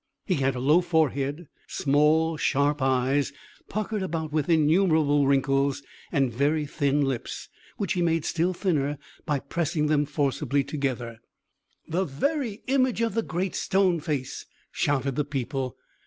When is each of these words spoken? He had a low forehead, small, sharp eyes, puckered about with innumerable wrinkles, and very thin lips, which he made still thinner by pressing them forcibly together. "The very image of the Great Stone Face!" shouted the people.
He 0.25 0.33
had 0.37 0.55
a 0.55 0.59
low 0.59 0.81
forehead, 0.81 1.47
small, 1.67 2.35
sharp 2.35 2.81
eyes, 2.81 3.31
puckered 3.69 4.01
about 4.01 4.31
with 4.33 4.49
innumerable 4.49 5.27
wrinkles, 5.27 5.83
and 6.11 6.33
very 6.33 6.65
thin 6.65 7.01
lips, 7.01 7.49
which 7.77 7.93
he 7.93 8.01
made 8.01 8.25
still 8.25 8.51
thinner 8.51 8.97
by 9.27 9.37
pressing 9.37 9.85
them 9.85 10.07
forcibly 10.07 10.63
together. 10.63 11.19
"The 11.87 12.05
very 12.05 12.63
image 12.65 13.01
of 13.01 13.13
the 13.13 13.21
Great 13.21 13.53
Stone 13.53 13.99
Face!" 13.99 14.47
shouted 14.71 15.15
the 15.17 15.23
people. 15.23 15.77